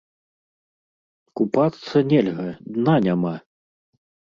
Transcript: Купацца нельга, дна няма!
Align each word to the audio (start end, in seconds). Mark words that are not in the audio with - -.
Купацца 1.41 1.95
нельга, 2.15 2.49
дна 2.81 2.99
няма! 3.11 3.35